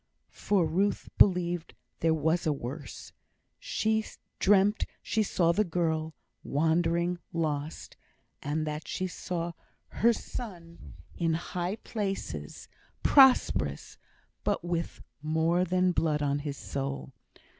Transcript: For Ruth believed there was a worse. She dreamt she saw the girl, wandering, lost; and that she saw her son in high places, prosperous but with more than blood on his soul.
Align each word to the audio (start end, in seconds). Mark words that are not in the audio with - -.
For 0.31 0.65
Ruth 0.65 1.09
believed 1.19 1.75
there 1.99 2.11
was 2.15 2.47
a 2.47 2.51
worse. 2.51 3.13
She 3.59 4.03
dreamt 4.39 4.85
she 5.03 5.21
saw 5.21 5.51
the 5.51 5.63
girl, 5.63 6.15
wandering, 6.43 7.19
lost; 7.31 7.97
and 8.41 8.65
that 8.65 8.87
she 8.87 9.05
saw 9.05 9.51
her 9.89 10.11
son 10.11 10.95
in 11.13 11.35
high 11.35 11.75
places, 11.75 12.67
prosperous 13.03 13.99
but 14.43 14.65
with 14.65 15.03
more 15.21 15.63
than 15.63 15.91
blood 15.91 16.23
on 16.23 16.39
his 16.39 16.57
soul. 16.57 17.13